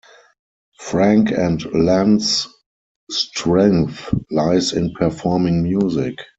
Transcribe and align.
Frank 0.79 1.29
and 1.29 1.63
Len's 1.75 2.47
strength 3.11 4.11
lies 4.31 4.73
in 4.73 4.95
performing 4.95 5.61
music. 5.61 6.17